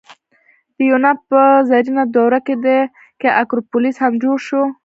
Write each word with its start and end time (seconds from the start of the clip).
د 0.75 0.77
یونان 0.89 1.17
په 1.29 1.39
زرینه 1.69 2.03
دوره 2.15 2.39
کې 3.19 3.29
اکروپولیس 3.41 3.95
هم 4.03 4.13
جوړ 4.23 4.37
شو. 4.47 4.63